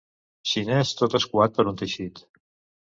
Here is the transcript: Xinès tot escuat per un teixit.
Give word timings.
Xinès 0.51 0.95
tot 1.03 1.19
escuat 1.21 1.57
per 1.59 1.69
un 1.75 1.81
teixit. 1.85 2.25